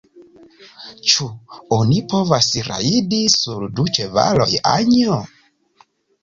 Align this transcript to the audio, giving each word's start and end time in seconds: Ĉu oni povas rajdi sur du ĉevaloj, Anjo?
Ĉu 1.09 1.27
oni 1.77 1.97
povas 2.13 2.47
rajdi 2.69 3.21
sur 3.35 3.67
du 3.81 3.87
ĉevaloj, 3.99 4.49
Anjo? 4.73 5.21